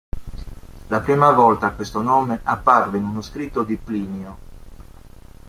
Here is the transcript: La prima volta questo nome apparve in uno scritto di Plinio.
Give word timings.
La 0.87 0.99
prima 1.01 1.29
volta 1.31 1.69
questo 1.73 2.01
nome 2.01 2.39
apparve 2.41 2.97
in 2.97 3.03
uno 3.03 3.21
scritto 3.21 3.61
di 3.61 3.75
Plinio. 3.77 4.37